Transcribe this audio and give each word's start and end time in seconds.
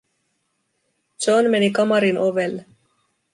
John 1.21 1.49
meni 1.51 1.69
kamarin 1.77 2.17
ovelle. 2.29 2.65